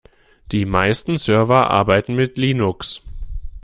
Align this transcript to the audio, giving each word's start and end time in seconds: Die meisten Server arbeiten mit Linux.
Die 0.51 0.65
meisten 0.65 1.17
Server 1.19 1.69
arbeiten 1.69 2.15
mit 2.15 2.39
Linux. 2.39 3.01